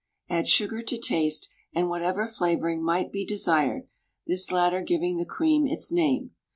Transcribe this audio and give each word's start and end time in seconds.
Add 0.31 0.47
sugar 0.47 0.81
to 0.81 0.97
taste 0.97 1.47
and 1.75 1.87
whatever 1.87 2.25
flavouring 2.25 2.81
might 2.83 3.11
be 3.11 3.23
desired, 3.23 3.87
this 4.25 4.51
latter 4.51 4.81
giving 4.81 5.17
the 5.17 5.27
cream 5.27 5.67
its 5.67 5.91
name. 5.91 6.31